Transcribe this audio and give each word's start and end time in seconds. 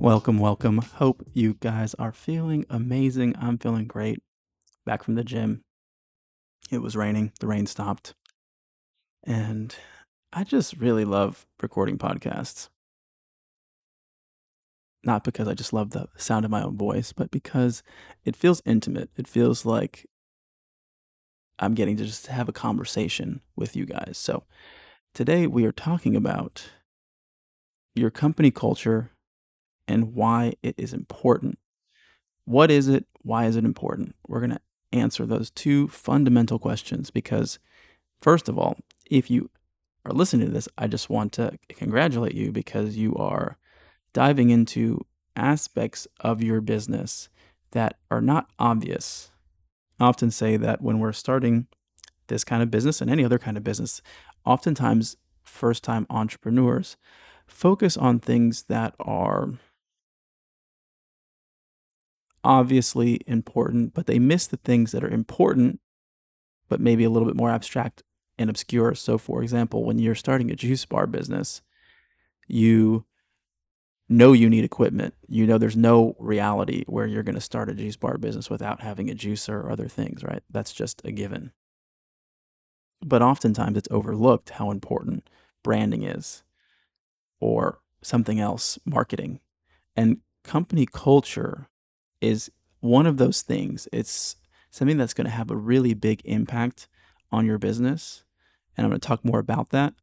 Welcome, 0.00 0.38
welcome. 0.38 0.78
Hope 0.78 1.26
you 1.32 1.54
guys 1.54 1.92
are 1.94 2.12
feeling 2.12 2.64
amazing. 2.70 3.34
I'm 3.36 3.58
feeling 3.58 3.88
great. 3.88 4.22
Back 4.86 5.02
from 5.02 5.16
the 5.16 5.24
gym. 5.24 5.62
It 6.70 6.78
was 6.78 6.94
raining, 6.94 7.32
the 7.40 7.48
rain 7.48 7.66
stopped. 7.66 8.14
And 9.24 9.74
I 10.32 10.44
just 10.44 10.76
really 10.76 11.04
love 11.04 11.46
recording 11.60 11.98
podcasts. 11.98 12.68
Not 15.02 15.24
because 15.24 15.48
I 15.48 15.54
just 15.54 15.72
love 15.72 15.90
the 15.90 16.06
sound 16.16 16.44
of 16.44 16.52
my 16.52 16.62
own 16.62 16.76
voice, 16.76 17.12
but 17.12 17.32
because 17.32 17.82
it 18.24 18.36
feels 18.36 18.62
intimate. 18.64 19.10
It 19.16 19.26
feels 19.26 19.66
like 19.66 20.06
I'm 21.58 21.74
getting 21.74 21.96
to 21.96 22.04
just 22.04 22.28
have 22.28 22.48
a 22.48 22.52
conversation 22.52 23.40
with 23.56 23.74
you 23.74 23.84
guys. 23.84 24.16
So 24.16 24.44
today 25.12 25.48
we 25.48 25.64
are 25.64 25.72
talking 25.72 26.14
about 26.14 26.70
your 27.96 28.10
company 28.10 28.52
culture 28.52 29.10
and 29.88 30.14
why 30.14 30.52
it 30.62 30.74
is 30.78 30.92
important. 30.92 31.58
What 32.44 32.70
is 32.70 32.88
it? 32.88 33.06
Why 33.22 33.46
is 33.46 33.56
it 33.56 33.64
important? 33.64 34.14
We're 34.26 34.40
going 34.40 34.50
to 34.50 34.60
answer 34.92 35.26
those 35.26 35.50
two 35.50 35.88
fundamental 35.88 36.58
questions 36.58 37.10
because, 37.10 37.58
first 38.20 38.48
of 38.48 38.58
all, 38.58 38.78
if 39.10 39.30
you 39.30 39.50
are 40.04 40.12
listening 40.12 40.46
to 40.46 40.52
this, 40.52 40.68
I 40.78 40.86
just 40.86 41.10
want 41.10 41.32
to 41.32 41.58
congratulate 41.70 42.34
you 42.34 42.52
because 42.52 42.96
you 42.96 43.14
are 43.16 43.58
diving 44.12 44.50
into 44.50 45.04
aspects 45.34 46.06
of 46.20 46.42
your 46.42 46.60
business 46.60 47.28
that 47.72 47.98
are 48.10 48.20
not 48.22 48.50
obvious 48.58 49.30
I 50.00 50.06
often 50.06 50.30
say 50.30 50.56
that 50.56 50.80
when 50.80 51.00
we're 51.00 51.12
starting 51.12 51.66
this 52.28 52.44
kind 52.44 52.62
of 52.62 52.70
business 52.70 53.00
and 53.00 53.10
any 53.10 53.24
other 53.24 53.38
kind 53.38 53.56
of 53.56 53.64
business, 53.64 54.00
oftentimes 54.44 55.16
first 55.42 55.82
time 55.82 56.06
entrepreneurs 56.10 56.96
focus 57.46 57.96
on 57.96 58.20
things 58.20 58.64
that 58.64 58.94
are 59.00 59.54
obviously 62.44 63.20
important, 63.26 63.94
but 63.94 64.06
they 64.06 64.18
miss 64.18 64.46
the 64.46 64.56
things 64.58 64.92
that 64.92 65.04
are 65.04 65.08
important, 65.08 65.80
but 66.68 66.80
maybe 66.80 67.04
a 67.04 67.10
little 67.10 67.26
bit 67.26 67.36
more 67.36 67.50
abstract 67.50 68.02
and 68.38 68.48
obscure. 68.48 68.94
So, 68.94 69.18
for 69.18 69.42
example, 69.42 69.84
when 69.84 69.98
you're 69.98 70.14
starting 70.14 70.50
a 70.50 70.56
juice 70.56 70.84
bar 70.84 71.06
business, 71.06 71.62
you 72.46 73.04
know 74.08 74.32
you 74.32 74.48
need 74.48 74.64
equipment. 74.64 75.14
You 75.28 75.46
know 75.46 75.58
there's 75.58 75.76
no 75.76 76.16
reality 76.18 76.84
where 76.86 77.06
you're 77.06 77.22
going 77.22 77.34
to 77.34 77.40
start 77.40 77.68
a 77.68 77.74
juice 77.74 77.96
bar 77.96 78.16
business 78.16 78.48
without 78.48 78.80
having 78.80 79.10
a 79.10 79.14
juicer 79.14 79.54
or 79.54 79.70
other 79.70 79.88
things, 79.88 80.22
right? 80.22 80.42
That's 80.50 80.72
just 80.72 81.02
a 81.04 81.12
given. 81.12 81.52
But 83.04 83.22
oftentimes 83.22 83.76
it's 83.76 83.88
overlooked 83.90 84.50
how 84.50 84.70
important 84.70 85.28
branding 85.62 86.02
is 86.02 86.42
or 87.40 87.80
something 88.02 88.40
else, 88.40 88.78
marketing. 88.84 89.40
And 89.96 90.18
company 90.44 90.86
culture 90.86 91.68
is 92.20 92.50
one 92.80 93.06
of 93.06 93.16
those 93.16 93.42
things. 93.42 93.88
It's 93.92 94.36
something 94.70 94.96
that's 94.96 95.14
going 95.14 95.26
to 95.26 95.30
have 95.30 95.50
a 95.50 95.56
really 95.56 95.94
big 95.94 96.22
impact 96.24 96.88
on 97.30 97.46
your 97.46 97.58
business. 97.58 98.24
And 98.76 98.84
I'm 98.84 98.90
going 98.90 99.00
to 99.00 99.06
talk 99.06 99.24
more 99.24 99.38
about 99.38 99.70
that. 99.70 99.94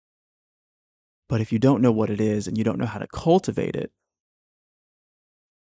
But 1.28 1.42
if 1.42 1.52
you 1.52 1.60
don't 1.60 1.82
know 1.82 1.92
what 1.92 2.10
it 2.10 2.22
is 2.22 2.48
and 2.48 2.58
you 2.58 2.64
don't 2.64 2.78
know 2.78 2.86
how 2.86 3.00
to 3.00 3.08
cultivate 3.08 3.76
it, 3.76 3.92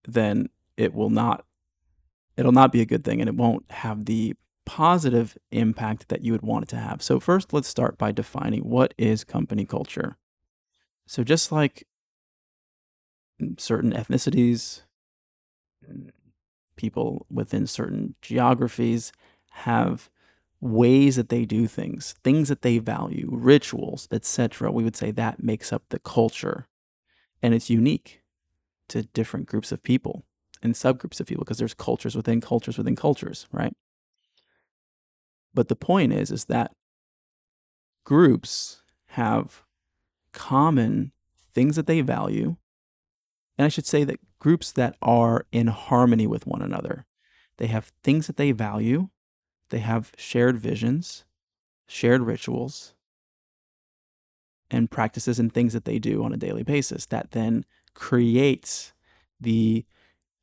then 0.07 0.49
it 0.77 0.95
will 0.95 1.11
not 1.11 1.45
it'll 2.37 2.53
not 2.53 2.71
be 2.71 2.83
a 2.83 2.87
good 2.87 3.03
thing 3.03 3.21
and 3.21 3.29
it 3.29 3.35
won't 3.35 3.65
have 3.71 4.05
the 4.05 4.35
positive 4.67 5.39
impact 5.53 6.09
that 6.09 6.23
you 6.23 6.33
would 6.33 6.43
want 6.43 6.65
it 6.65 6.69
to 6.69 6.77
have. 6.77 7.03
So 7.03 7.19
first 7.19 7.53
let's 7.53 7.69
start 7.69 7.97
by 7.97 8.13
defining 8.13 8.63
what 8.63 8.93
is 8.99 9.25
company 9.25 9.65
culture. 9.65 10.19
So 11.07 11.25
just 11.25 11.51
like 11.51 11.87
certain 13.59 13.93
ethnicities, 13.93 14.83
people 16.77 17.27
within 17.31 17.67
certain 17.67 18.15
geographies 18.23 19.13
have 19.51 20.11
ways 20.61 21.17
that 21.17 21.29
they 21.29 21.45
do 21.45 21.67
things, 21.67 22.15
things 22.25 22.49
that 22.49 22.63
they 22.63 22.79
value, 22.79 23.29
rituals, 23.33 24.09
etc. 24.11 24.71
We 24.71 24.85
would 24.85 24.97
say 24.97 25.11
that 25.11 25.43
makes 25.43 25.73
up 25.73 25.85
the 25.91 25.99
culture. 25.99 26.67
And 27.43 27.55
it's 27.55 27.71
unique 27.71 28.23
to 28.89 29.03
different 29.03 29.47
groups 29.47 29.73
of 29.73 29.83
people 29.83 30.25
and 30.63 30.75
subgroups 30.75 31.21
of 31.21 31.27
people 31.27 31.45
because 31.45 31.59
there's 31.59 31.75
cultures 31.75 32.17
within 32.17 32.41
cultures 32.41 32.79
within 32.79 32.97
cultures, 32.97 33.47
right? 33.53 33.75
But 35.55 35.69
the 35.69 35.77
point 35.77 36.13
is 36.13 36.31
is 36.31 36.47
that 36.47 36.73
groups 38.05 38.83
have 39.09 39.65
common 40.33 41.13
things 41.53 41.77
that 41.77 41.87
they 41.87 42.01
value. 42.03 42.57
And 43.59 43.65
I 43.65 43.69
should 43.69 43.87
say 43.87 44.05
that 44.05 44.21
groups 44.39 44.73
that 44.73 44.97
are 45.01 45.47
in 45.51 45.69
harmony 45.69 46.27
with 46.27 46.47
one 46.47 46.63
another. 46.63 47.07
They 47.59 47.69
have 47.69 47.93
things 48.03 48.27
that 48.27 48.37
they 48.37 48.53
value 48.53 49.09
they 49.71 49.79
have 49.81 50.13
shared 50.17 50.59
visions, 50.59 51.25
shared 51.87 52.23
rituals, 52.23 52.95
and 54.71 54.91
practices 54.91 55.39
and 55.39 55.53
things 55.53 55.73
that 55.73 55.85
they 55.85 55.99
do 55.99 56.25
on 56.25 56.33
a 56.33 56.37
daily 56.37 56.63
basis 56.63 57.07
that 57.07 57.33
then 57.33 57.65
creates 57.95 58.93
the 59.41 59.85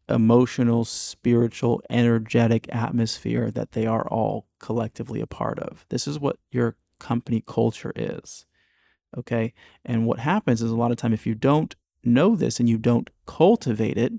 emotional, 0.09 0.85
spiritual, 0.85 1.81
energetic 1.89 2.73
atmosphere 2.73 3.51
that 3.51 3.71
they 3.71 3.85
are 3.85 4.07
all 4.07 4.47
collectively 4.59 5.21
a 5.21 5.27
part 5.27 5.59
of. 5.59 5.85
This 5.89 6.07
is 6.07 6.19
what 6.19 6.37
your 6.51 6.75
company 6.99 7.43
culture 7.45 7.93
is. 7.95 8.45
Okay. 9.17 9.53
And 9.85 10.05
what 10.05 10.19
happens 10.19 10.61
is 10.61 10.71
a 10.71 10.75
lot 10.75 10.91
of 10.91 10.97
time, 10.97 11.13
if 11.13 11.27
you 11.27 11.35
don't 11.35 11.75
know 12.05 12.35
this 12.35 12.59
and 12.59 12.69
you 12.69 12.77
don't 12.77 13.09
cultivate 13.25 13.97
it 13.97 14.13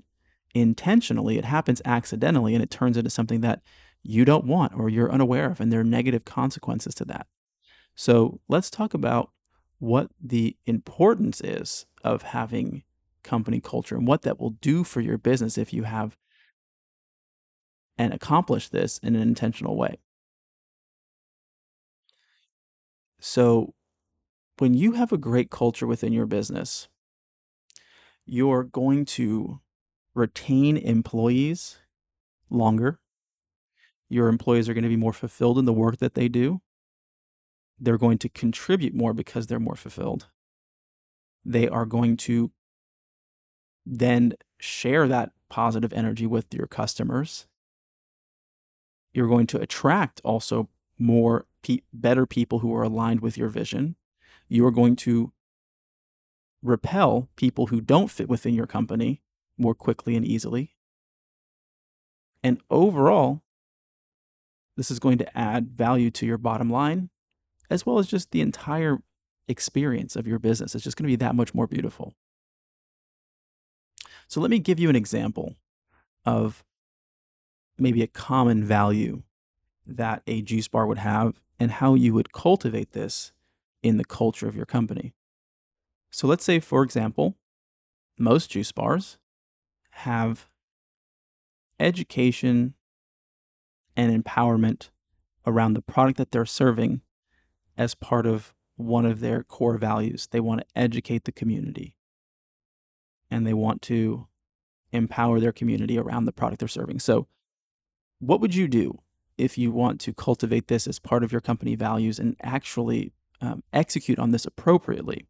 intentionally, 0.53 1.37
it 1.37 1.45
happens 1.45 1.81
accidentally 1.85 2.53
and 2.53 2.63
it 2.63 2.71
turns 2.71 2.97
into 2.97 3.09
something 3.09 3.41
that 3.41 3.61
you 4.01 4.23
don't 4.23 4.45
want 4.45 4.73
or 4.75 4.89
you're 4.89 5.11
unaware 5.11 5.49
of, 5.51 5.59
and 5.59 5.71
there 5.71 5.79
are 5.81 5.85
negative 5.85 6.25
consequences 6.25 6.95
to 6.95 7.05
that. 7.05 7.27
So 7.95 8.39
let's 8.47 8.69
talk 8.69 8.93
about 8.93 9.31
what 9.79 10.11
the 10.23 10.55
importance 10.65 11.41
is 11.41 11.85
of 12.03 12.21
having 12.21 12.83
company 13.23 13.59
culture 13.59 13.95
and 13.95 14.07
what 14.07 14.21
that 14.21 14.39
will 14.39 14.51
do 14.51 14.83
for 14.83 15.01
your 15.01 15.17
business 15.17 15.57
if 15.57 15.73
you 15.73 15.83
have 15.83 16.15
and 17.97 18.13
accomplish 18.13 18.69
this 18.69 18.97
in 18.99 19.15
an 19.15 19.21
intentional 19.21 19.75
way. 19.75 19.97
So, 23.19 23.73
when 24.57 24.73
you 24.73 24.93
have 24.93 25.11
a 25.11 25.17
great 25.17 25.49
culture 25.49 25.87
within 25.87 26.13
your 26.13 26.25
business, 26.25 26.87
you're 28.25 28.63
going 28.63 29.05
to 29.05 29.59
retain 30.13 30.77
employees 30.77 31.77
longer 32.49 32.99
your 34.09 34.27
employees 34.27 34.69
are 34.69 34.73
going 34.73 34.83
to 34.83 34.89
be 34.89 34.95
more 34.95 35.13
fulfilled 35.13 35.57
in 35.57 35.65
the 35.65 35.73
work 35.73 35.97
that 35.97 36.13
they 36.13 36.27
do. 36.27 36.61
They're 37.79 37.97
going 37.97 38.17
to 38.19 38.29
contribute 38.29 38.93
more 38.93 39.13
because 39.13 39.47
they're 39.47 39.59
more 39.59 39.75
fulfilled. 39.75 40.27
They 41.43 41.67
are 41.67 41.85
going 41.85 42.17
to 42.17 42.51
then 43.85 44.33
share 44.59 45.07
that 45.07 45.31
positive 45.49 45.93
energy 45.93 46.25
with 46.25 46.53
your 46.53 46.67
customers. 46.67 47.47
You're 49.13 49.27
going 49.27 49.47
to 49.47 49.59
attract 49.59 50.21
also 50.23 50.69
more 50.97 51.45
pe- 51.61 51.81
better 51.93 52.25
people 52.25 52.59
who 52.59 52.73
are 52.73 52.83
aligned 52.83 53.21
with 53.21 53.37
your 53.37 53.49
vision. 53.49 53.95
You 54.47 54.65
are 54.65 54.71
going 54.71 54.95
to 54.97 55.33
repel 56.67 57.29
people 57.35 57.67
who 57.67 57.81
don't 57.81 58.11
fit 58.11 58.29
within 58.29 58.53
your 58.53 58.67
company 58.67 59.21
more 59.57 59.75
quickly 59.75 60.15
and 60.15 60.25
easily. 60.25 60.75
And 62.43 62.61
overall, 62.69 63.41
this 64.77 64.91
is 64.91 64.99
going 64.99 65.17
to 65.19 65.37
add 65.37 65.71
value 65.71 66.11
to 66.11 66.25
your 66.25 66.37
bottom 66.37 66.69
line, 66.69 67.09
as 67.69 67.85
well 67.85 67.97
as 67.97 68.07
just 68.07 68.31
the 68.31 68.41
entire 68.41 68.99
experience 69.47 70.15
of 70.15 70.27
your 70.27 70.39
business. 70.39 70.75
It's 70.75 70.83
just 70.83 70.97
going 70.97 71.05
to 71.05 71.11
be 71.11 71.15
that 71.17 71.35
much 71.35 71.53
more 71.53 71.67
beautiful. 71.67 72.13
So, 74.27 74.41
let 74.41 74.49
me 74.49 74.59
give 74.59 74.79
you 74.79 74.89
an 74.89 74.95
example 74.95 75.55
of 76.25 76.63
maybe 77.77 78.01
a 78.01 78.07
common 78.07 78.63
value 78.63 79.23
that 79.85 80.23
a 80.27 80.41
juice 80.41 80.67
bar 80.67 80.87
would 80.87 80.97
have 80.97 81.39
and 81.59 81.71
how 81.71 81.93
you 81.93 82.13
would 82.13 82.33
cultivate 82.33 82.91
this 82.91 83.31
in 83.83 83.97
the 83.97 84.05
culture 84.05 84.47
of 84.47 84.55
your 84.55 84.65
company. 84.65 85.13
So 86.15 86.27
let's 86.27 86.45
say, 86.45 86.61
for 86.61 86.81
example, 86.81 87.35
most 88.17 88.51
juice 88.51 88.71
bars 88.71 89.17
have 89.89 90.47
education 91.77 92.73
and 93.97 94.23
empowerment 94.23 94.91
around 95.45 95.73
the 95.73 95.81
product 95.81 96.17
that 96.17 96.31
they're 96.31 96.45
serving 96.45 97.01
as 97.77 97.95
part 97.95 98.25
of 98.25 98.53
one 98.77 99.05
of 99.05 99.19
their 99.19 99.43
core 99.43 99.77
values. 99.77 100.29
They 100.31 100.39
want 100.39 100.61
to 100.61 100.67
educate 100.73 101.25
the 101.25 101.33
community 101.33 101.97
and 103.29 103.45
they 103.45 103.53
want 103.53 103.81
to 103.81 104.27
empower 104.93 105.41
their 105.41 105.51
community 105.51 105.97
around 105.97 106.23
the 106.23 106.31
product 106.31 106.61
they're 106.61 106.69
serving. 106.69 106.99
So, 106.99 107.27
what 108.19 108.39
would 108.39 108.55
you 108.55 108.69
do 108.69 108.99
if 109.37 109.57
you 109.57 109.69
want 109.69 109.99
to 109.99 110.13
cultivate 110.13 110.69
this 110.69 110.87
as 110.87 110.97
part 110.97 111.25
of 111.25 111.33
your 111.33 111.41
company 111.41 111.75
values 111.75 112.19
and 112.19 112.37
actually 112.41 113.11
um, 113.41 113.63
execute 113.73 114.17
on 114.17 114.31
this 114.31 114.45
appropriately? 114.45 115.27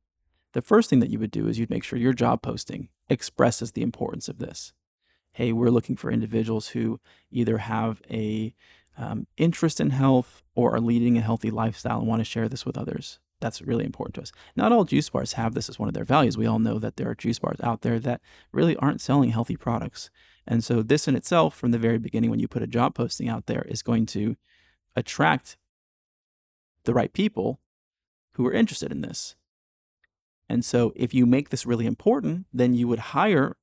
The 0.56 0.62
first 0.62 0.90
thing 0.90 1.02
that 1.02 1.10
you 1.10 1.20
would 1.20 1.32
do 1.32 1.50
is 1.50 1.60
you'd 1.60 1.70
make 1.70 1.84
sure 1.84 2.00
your 2.00 2.14
job 2.14 2.42
posting 2.42 2.88
expresses 3.10 3.74
the 3.74 3.82
importance 3.82 4.30
of 4.30 4.40
this. 4.40 4.72
Hey, 5.34 5.52
we're 5.52 5.68
looking 5.68 5.98
for 5.98 6.10
individuals 6.10 6.70
who 6.70 7.02
either 7.30 7.58
have 7.58 8.02
a 8.10 8.56
um, 8.98 9.28
interest 9.36 9.82
in 9.82 9.90
health 9.90 10.44
or 10.56 10.74
are 10.74 10.80
leading 10.80 11.18
a 11.18 11.22
healthy 11.22 11.52
lifestyle 11.52 12.00
and 12.00 12.08
want 12.08 12.22
to 12.22 12.24
share 12.24 12.48
this 12.48 12.66
with 12.66 12.78
others. 12.78 13.20
That's 13.42 13.62
really 13.62 13.84
important 13.84 14.16
to 14.16 14.22
us. 14.22 14.32
Not 14.56 14.72
all 14.72 14.86
juice 14.86 15.10
bars 15.10 15.34
have 15.34 15.56
this 15.56 15.68
as 15.68 15.78
one 15.78 15.90
of 15.90 15.94
their 15.94 16.06
values. 16.06 16.38
We 16.38 16.46
all 16.46 16.60
know 16.60 16.80
that 16.80 16.96
there 16.96 17.10
are 17.10 17.16
juice 17.16 17.38
bars 17.38 17.60
out 17.62 17.82
there 17.82 18.00
that 18.00 18.22
really 18.54 18.78
aren't 18.78 19.02
selling 19.02 19.32
healthy 19.32 19.58
products. 19.58 20.10
And 20.48 20.64
so, 20.64 20.82
this 20.82 21.06
in 21.06 21.18
itself, 21.18 21.54
from 21.54 21.72
the 21.72 21.78
very 21.78 21.98
beginning, 21.98 22.30
when 22.30 22.40
you 22.40 22.48
put 22.48 22.64
a 22.64 22.68
job 22.68 22.96
posting 22.96 23.28
out 23.28 23.48
there, 23.48 23.64
is 23.68 23.82
going 23.82 24.06
to 24.06 24.38
attract 24.96 25.58
the 26.86 26.94
right 26.94 27.12
people 27.12 27.60
who 28.36 28.48
are 28.48 28.54
interested 28.54 28.94
in 28.94 29.02
this. 29.02 29.36
And 30.48 30.64
so, 30.64 30.94
if 30.96 31.14
you 31.14 31.26
make 31.26 31.50
this 31.50 31.66
really 31.66 31.86
important, 31.86 32.46
then 32.54 32.74
you 32.74 32.88
would 32.88 33.00
hire 33.00 33.58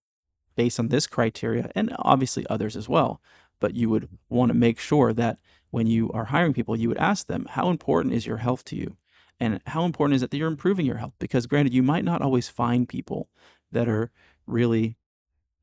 based 0.56 0.78
on 0.78 0.88
this 0.88 1.06
criteria 1.06 1.70
and 1.74 1.94
obviously 1.98 2.46
others 2.48 2.76
as 2.76 2.88
well 2.88 3.20
but 3.62 3.76
you 3.76 3.88
would 3.88 4.08
want 4.28 4.50
to 4.50 4.54
make 4.54 4.80
sure 4.80 5.12
that 5.14 5.38
when 5.70 5.86
you 5.86 6.10
are 6.12 6.26
hiring 6.26 6.52
people, 6.52 6.76
you 6.76 6.88
would 6.88 6.98
ask 6.98 7.28
them, 7.28 7.46
how 7.50 7.70
important 7.70 8.12
is 8.12 8.26
your 8.26 8.38
health 8.38 8.64
to 8.64 8.76
you? 8.76 8.96
And 9.38 9.60
how 9.66 9.84
important 9.84 10.16
is 10.16 10.22
it 10.22 10.30
that 10.32 10.36
you're 10.36 10.48
improving 10.48 10.84
your 10.84 10.96
health? 10.96 11.14
Because 11.20 11.46
granted, 11.46 11.72
you 11.72 11.82
might 11.82 12.04
not 12.04 12.20
always 12.20 12.48
find 12.48 12.88
people 12.88 13.28
that 13.70 13.88
are 13.88 14.10
really 14.48 14.96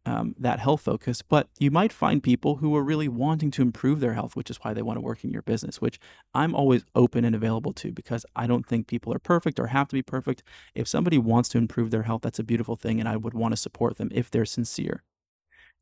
um, 0.09 0.33
that 0.39 0.59
health 0.59 0.81
focus, 0.81 1.21
but 1.21 1.47
you 1.59 1.69
might 1.69 1.93
find 1.93 2.23
people 2.23 2.55
who 2.55 2.75
are 2.75 2.83
really 2.83 3.07
wanting 3.07 3.51
to 3.51 3.61
improve 3.61 3.99
their 3.99 4.15
health, 4.15 4.35
which 4.35 4.49
is 4.49 4.57
why 4.57 4.73
they 4.73 4.81
want 4.81 4.97
to 4.97 5.01
work 5.01 5.23
in 5.23 5.29
your 5.29 5.43
business, 5.43 5.79
which 5.79 5.99
I'm 6.33 6.55
always 6.55 6.83
open 6.95 7.23
and 7.23 7.35
available 7.35 7.73
to 7.73 7.91
because 7.91 8.25
I 8.35 8.47
don't 8.47 8.65
think 8.65 8.87
people 8.87 9.13
are 9.13 9.19
perfect 9.19 9.59
or 9.59 9.67
have 9.67 9.87
to 9.89 9.93
be 9.93 10.01
perfect. 10.01 10.41
If 10.73 10.87
somebody 10.87 11.19
wants 11.19 11.47
to 11.49 11.59
improve 11.59 11.91
their 11.91 12.03
health, 12.03 12.23
that's 12.23 12.39
a 12.39 12.43
beautiful 12.43 12.75
thing, 12.75 12.99
and 12.99 13.07
I 13.07 13.17
would 13.17 13.35
want 13.35 13.51
to 13.51 13.57
support 13.57 13.97
them 13.97 14.09
if 14.11 14.31
they're 14.31 14.45
sincere. 14.45 15.03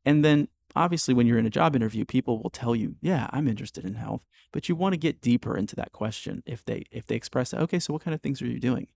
And 0.06 0.26
then 0.26 0.50
obviously 0.76 1.14
when 1.14 1.26
you're 1.26 1.40
in 1.40 1.46
a 1.46 1.50
job 1.50 1.76
interview 1.76 2.04
people 2.06 2.44
will 2.44 2.50
tell 2.50 2.76
you 2.76 2.98
yeah 3.02 3.28
i'm 3.32 3.48
interested 3.48 3.86
in 3.86 3.96
health 3.96 4.22
but 4.52 4.68
you 4.68 4.76
want 4.76 4.94
to 4.94 4.98
get 4.98 5.22
deeper 5.22 5.58
into 5.58 5.76
that 5.76 5.92
question 5.92 6.44
if 6.46 6.64
they 6.66 6.84
if 6.92 7.08
they 7.08 7.16
express 7.16 7.54
okay 7.54 7.80
so 7.80 7.94
what 7.94 8.04
kind 8.04 8.14
of 8.14 8.22
things 8.22 8.42
are 8.42 8.48
you 8.48 8.60
doing 8.60 8.88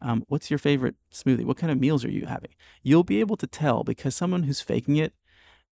um, 0.00 0.24
what's 0.28 0.50
your 0.50 0.58
favorite 0.58 0.94
smoothie 1.12 1.44
what 1.44 1.56
kind 1.56 1.72
of 1.72 1.80
meals 1.80 2.04
are 2.04 2.10
you 2.10 2.26
having 2.26 2.50
you'll 2.82 3.04
be 3.04 3.20
able 3.20 3.36
to 3.36 3.46
tell 3.46 3.84
because 3.84 4.14
someone 4.14 4.44
who's 4.44 4.60
faking 4.60 4.96
it 4.96 5.14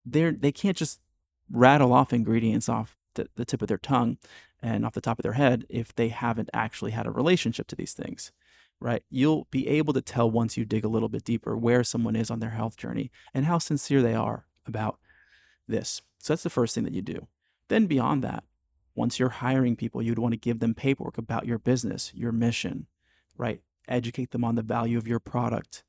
they're 0.04 0.32
they 0.32 0.52
can't 0.52 0.76
just 0.76 1.00
rattle 1.50 1.92
off 1.92 2.12
ingredients 2.12 2.68
off 2.68 2.96
the, 3.14 3.28
the 3.36 3.44
tip 3.44 3.62
of 3.62 3.68
their 3.68 3.78
tongue 3.78 4.18
and 4.62 4.84
off 4.84 4.94
the 4.94 5.00
top 5.00 5.18
of 5.18 5.22
their 5.22 5.32
head 5.32 5.64
if 5.68 5.94
they 5.94 6.08
haven't 6.08 6.50
actually 6.52 6.92
had 6.92 7.06
a 7.06 7.10
relationship 7.10 7.66
to 7.66 7.76
these 7.76 7.92
things 7.92 8.30
right? 8.80 9.02
You'll 9.10 9.46
be 9.50 9.68
able 9.68 9.92
to 9.92 10.00
tell 10.00 10.30
once 10.30 10.56
you 10.56 10.64
dig 10.64 10.84
a 10.84 10.88
little 10.88 11.08
bit 11.08 11.24
deeper 11.24 11.56
where 11.56 11.84
someone 11.84 12.16
is 12.16 12.30
on 12.30 12.40
their 12.40 12.50
health 12.50 12.76
journey 12.76 13.10
and 13.34 13.44
how 13.44 13.58
sincere 13.58 14.02
they 14.02 14.14
are 14.14 14.46
about 14.66 14.98
this. 15.68 16.02
So 16.18 16.32
that's 16.32 16.42
the 16.42 16.50
first 16.50 16.74
thing 16.74 16.84
that 16.84 16.94
you 16.94 17.02
do. 17.02 17.28
Then 17.68 17.86
beyond 17.86 18.24
that, 18.24 18.44
once 18.94 19.18
you're 19.18 19.28
hiring 19.28 19.76
people, 19.76 20.02
you'd 20.02 20.18
want 20.18 20.32
to 20.32 20.38
give 20.38 20.58
them 20.58 20.74
paperwork 20.74 21.18
about 21.18 21.46
your 21.46 21.58
business, 21.58 22.10
your 22.14 22.32
mission, 22.32 22.86
right? 23.36 23.60
Educate 23.90 24.30
them 24.30 24.44
on 24.44 24.54
the 24.54 24.62
value 24.62 24.96
of 24.96 25.06
your 25.06 25.20
product. 25.20 25.84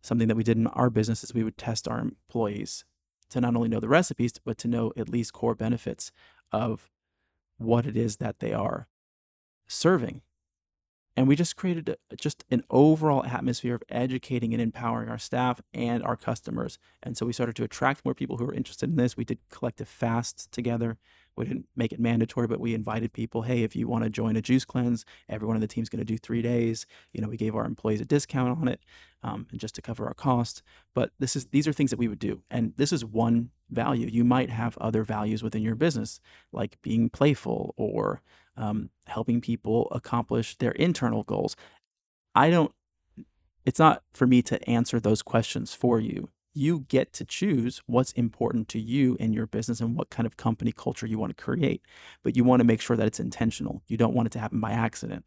Something 0.00 0.28
that 0.28 0.36
we 0.36 0.44
did 0.44 0.56
in 0.56 0.66
our 0.68 0.88
business 0.88 1.22
is 1.22 1.34
we 1.34 1.44
would 1.44 1.58
test 1.58 1.86
our 1.86 1.98
employees 1.98 2.84
to 3.28 3.40
not 3.40 3.54
only 3.54 3.68
know 3.68 3.80
the 3.80 3.88
recipes, 3.88 4.32
but 4.44 4.56
to 4.58 4.68
know 4.68 4.92
at 4.96 5.10
least 5.10 5.34
core 5.34 5.54
benefits 5.54 6.10
of 6.52 6.88
what 7.58 7.84
it 7.84 7.96
is 7.96 8.16
that 8.16 8.38
they 8.38 8.52
are 8.52 8.88
serving 9.68 10.22
and 11.16 11.28
we 11.28 11.36
just 11.36 11.56
created 11.56 11.88
a, 11.88 12.16
just 12.16 12.44
an 12.50 12.64
overall 12.70 13.24
atmosphere 13.24 13.74
of 13.74 13.82
educating 13.88 14.54
and 14.54 14.62
empowering 14.62 15.08
our 15.08 15.18
staff 15.18 15.60
and 15.74 16.02
our 16.02 16.16
customers. 16.16 16.78
And 17.02 17.16
so 17.16 17.26
we 17.26 17.32
started 17.32 17.56
to 17.56 17.64
attract 17.64 18.04
more 18.04 18.14
people 18.14 18.36
who 18.36 18.46
were 18.46 18.54
interested 18.54 18.88
in 18.88 18.96
this. 18.96 19.18
We 19.18 19.24
did 19.24 19.38
collective 19.50 19.88
fasts 19.88 20.48
together. 20.50 20.98
We 21.36 21.44
didn't 21.44 21.66
make 21.76 21.92
it 21.92 22.00
mandatory, 22.00 22.46
but 22.46 22.60
we 22.60 22.74
invited 22.74 23.12
people. 23.12 23.42
Hey, 23.42 23.62
if 23.62 23.74
you 23.74 23.88
want 23.88 24.04
to 24.04 24.10
join 24.10 24.36
a 24.36 24.42
juice 24.42 24.64
cleanse, 24.64 25.04
everyone 25.28 25.56
on 25.56 25.60
the 25.60 25.66
team's 25.66 25.88
going 25.88 26.00
to 26.00 26.04
do 26.04 26.18
three 26.18 26.42
days. 26.42 26.86
You 27.12 27.20
know, 27.20 27.28
we 27.28 27.36
gave 27.36 27.54
our 27.54 27.64
employees 27.64 28.00
a 28.00 28.04
discount 28.04 28.58
on 28.58 28.68
it, 28.68 28.80
um, 29.22 29.46
and 29.50 29.60
just 29.60 29.74
to 29.76 29.82
cover 29.82 30.06
our 30.06 30.14
costs. 30.14 30.62
But 30.94 31.12
this 31.18 31.36
is 31.36 31.46
these 31.46 31.66
are 31.66 31.72
things 31.72 31.90
that 31.90 31.98
we 31.98 32.08
would 32.08 32.18
do, 32.18 32.42
and 32.50 32.74
this 32.76 32.92
is 32.92 33.04
one 33.04 33.50
value. 33.70 34.08
You 34.08 34.24
might 34.24 34.50
have 34.50 34.76
other 34.78 35.02
values 35.02 35.42
within 35.42 35.62
your 35.62 35.76
business, 35.76 36.20
like 36.52 36.80
being 36.82 37.08
playful 37.08 37.74
or 37.76 38.20
um, 38.56 38.90
helping 39.06 39.40
people 39.40 39.88
accomplish 39.92 40.56
their 40.56 40.72
internal 40.72 41.22
goals. 41.22 41.56
I 42.34 42.50
don't. 42.50 42.72
It's 43.64 43.78
not 43.78 44.02
for 44.12 44.26
me 44.26 44.42
to 44.42 44.68
answer 44.68 45.00
those 45.00 45.22
questions 45.22 45.74
for 45.74 46.00
you 46.00 46.30
you 46.52 46.80
get 46.88 47.12
to 47.12 47.24
choose 47.24 47.80
what's 47.86 48.12
important 48.12 48.68
to 48.68 48.80
you 48.80 49.16
in 49.20 49.32
your 49.32 49.46
business 49.46 49.80
and 49.80 49.96
what 49.96 50.10
kind 50.10 50.26
of 50.26 50.36
company 50.36 50.72
culture 50.72 51.06
you 51.06 51.18
want 51.18 51.36
to 51.36 51.42
create. 51.42 51.82
But 52.22 52.36
you 52.36 52.44
want 52.44 52.60
to 52.60 52.66
make 52.66 52.80
sure 52.80 52.96
that 52.96 53.06
it's 53.06 53.20
intentional. 53.20 53.82
You 53.86 53.96
don't 53.96 54.14
want 54.14 54.26
it 54.26 54.32
to 54.32 54.40
happen 54.40 54.60
by 54.60 54.72
accident. 54.72 55.24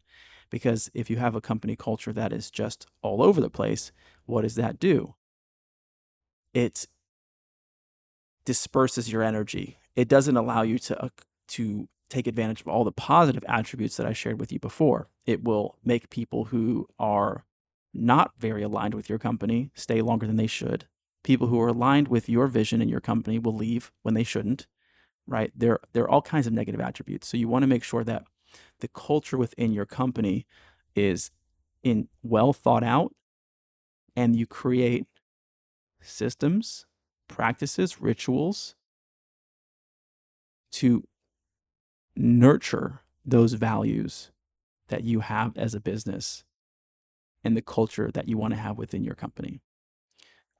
Because 0.50 0.90
if 0.94 1.08
you 1.08 1.16
have 1.16 1.34
a 1.34 1.40
company 1.40 1.76
culture 1.76 2.12
that 2.12 2.32
is 2.32 2.50
just 2.50 2.86
all 3.02 3.22
over 3.22 3.40
the 3.40 3.50
place, 3.50 3.90
what 4.26 4.42
does 4.42 4.54
that 4.56 4.78
do? 4.78 5.14
It 6.52 6.86
disperses 8.44 9.10
your 9.10 9.22
energy. 9.22 9.78
It 9.96 10.08
doesn't 10.08 10.36
allow 10.36 10.62
you 10.62 10.78
to, 10.80 11.04
uh, 11.04 11.08
to 11.48 11.88
take 12.10 12.26
advantage 12.26 12.60
of 12.60 12.68
all 12.68 12.84
the 12.84 12.92
positive 12.92 13.44
attributes 13.48 13.96
that 13.96 14.06
I 14.06 14.12
shared 14.12 14.38
with 14.38 14.52
you 14.52 14.60
before. 14.60 15.08
It 15.24 15.42
will 15.42 15.78
make 15.82 16.10
people 16.10 16.44
who 16.46 16.86
are 16.98 17.44
not 17.94 18.32
very 18.38 18.62
aligned 18.62 18.94
with 18.94 19.08
your 19.08 19.18
company 19.18 19.70
stay 19.74 20.02
longer 20.02 20.26
than 20.26 20.36
they 20.36 20.46
should 20.46 20.86
people 21.24 21.48
who 21.48 21.60
are 21.60 21.68
aligned 21.68 22.08
with 22.08 22.28
your 22.28 22.46
vision 22.46 22.80
and 22.80 22.90
your 22.90 23.00
company 23.00 23.38
will 23.38 23.54
leave 23.54 23.90
when 24.02 24.14
they 24.14 24.24
shouldn't 24.24 24.66
right? 25.26 25.52
There 25.54 25.80
there 25.92 26.04
are 26.04 26.10
all 26.10 26.22
kinds 26.22 26.46
of 26.46 26.52
negative 26.52 26.80
attributes. 26.80 27.28
So 27.28 27.36
you 27.36 27.48
want 27.48 27.62
to 27.62 27.66
make 27.66 27.84
sure 27.84 28.04
that 28.04 28.24
the 28.80 28.88
culture 28.88 29.38
within 29.38 29.72
your 29.72 29.86
company 29.86 30.46
is 30.94 31.30
in 31.82 32.08
well 32.22 32.52
thought 32.52 32.84
out 32.84 33.14
and 34.16 34.36
you 34.36 34.46
create 34.46 35.06
systems 36.00 36.86
practices 37.28 38.00
rituals 38.00 38.74
to 40.70 41.04
nurture 42.16 43.00
those 43.24 43.54
values 43.54 44.30
that 44.88 45.02
you 45.02 45.20
have 45.20 45.56
as 45.56 45.74
a 45.74 45.80
business 45.80 46.44
and 47.42 47.56
the 47.56 47.62
culture 47.62 48.10
that 48.12 48.28
you 48.28 48.36
want 48.36 48.52
to 48.52 48.60
have 48.60 48.76
within 48.78 49.02
your 49.02 49.14
company 49.14 49.62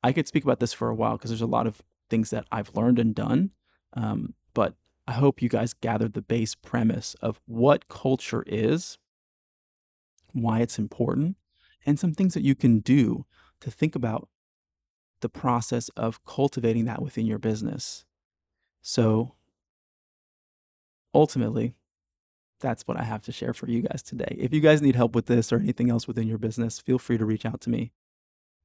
I 0.04 0.12
could 0.12 0.28
speak 0.28 0.44
about 0.44 0.61
this 0.61 0.75
for 0.75 0.90
a 0.90 0.94
while 0.94 1.16
because 1.16 1.30
there's 1.30 1.40
a 1.40 1.46
lot 1.46 1.66
of 1.66 1.82
things 2.11 2.28
that 2.28 2.44
I've 2.52 2.76
learned 2.76 2.99
and 2.99 3.14
done. 3.14 3.52
Um, 3.94 4.34
but 4.52 4.75
I 5.08 5.12
hope 5.12 5.40
you 5.40 5.49
guys 5.49 5.73
gathered 5.73 6.12
the 6.12 6.20
base 6.20 6.54
premise 6.54 7.16
of 7.23 7.40
what 7.46 7.88
culture 7.88 8.44
is, 8.46 8.99
why 10.32 10.61
it's 10.61 10.78
important, 10.78 11.37
and 11.87 11.99
some 11.99 12.12
things 12.12 12.34
that 12.34 12.42
you 12.42 12.54
can 12.54 12.80
do 12.80 13.25
to 13.61 13.70
think 13.70 13.96
about 13.96 14.28
the 15.23 15.30
process 15.30 15.88
of 15.96 16.23
cultivating 16.26 16.84
that 16.84 17.00
within 17.00 17.25
your 17.25 17.38
business. 17.38 18.04
So 18.82 19.37
ultimately, 21.14 21.76
that's 22.61 22.87
what 22.87 23.00
I 23.00 23.04
have 23.04 23.23
to 23.23 23.32
share 23.32 23.54
for 23.54 23.70
you 23.70 23.80
guys 23.80 24.02
today. 24.02 24.37
If 24.38 24.52
you 24.52 24.61
guys 24.61 24.82
need 24.82 24.96
help 24.96 25.14
with 25.14 25.26
this 25.26 25.50
or 25.50 25.56
anything 25.56 25.88
else 25.88 26.06
within 26.06 26.28
your 26.28 26.37
business, 26.37 26.78
feel 26.78 26.99
free 26.99 27.16
to 27.16 27.25
reach 27.25 27.46
out 27.46 27.62
to 27.62 27.70
me 27.70 27.92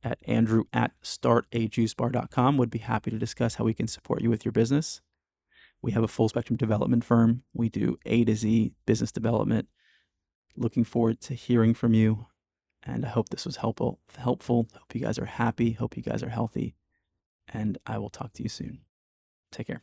at 0.04 0.20
andrew 0.26 0.64
at 0.72 0.92
startajuicebar.com 1.04 2.58
would 2.58 2.70
be 2.70 2.80
happy 2.80 3.12
to 3.12 3.18
discuss 3.18 3.56
how 3.56 3.66
we 3.66 3.74
can 3.74 3.88
support 3.88 4.22
you 4.22 4.30
with 4.30 4.46
your 4.46 4.52
business. 4.52 5.02
We 5.82 5.92
have 5.94 6.04
a 6.04 6.08
full 6.08 6.30
spectrum 6.30 6.58
development 6.58 7.04
firm. 7.04 7.44
We 7.54 7.70
do 7.70 7.98
A 8.06 8.26
to 8.26 8.36
Z 8.36 8.74
business 8.86 9.12
development. 9.12 9.68
Looking 10.56 10.84
forward 10.84 11.22
to 11.22 11.34
hearing 11.34 11.74
from 11.74 11.94
you. 11.94 12.28
And 12.84 13.06
I 13.06 13.10
hope 13.10 13.30
this 13.30 13.46
was 13.46 13.58
helpful. 13.58 14.00
Helpful. 14.18 14.68
Hope 14.74 14.94
you 14.96 15.02
guys 15.02 15.20
are 15.20 15.26
happy. 15.26 15.74
Hope 15.74 15.96
you 15.96 16.04
guys 16.04 16.24
are 16.24 16.30
healthy. 16.30 16.76
And 17.48 17.78
I 17.86 17.98
will 17.98 18.10
talk 18.10 18.34
to 18.34 18.44
you 18.44 18.50
soon. 18.50 18.80
Take 19.52 19.68
care. 19.68 19.82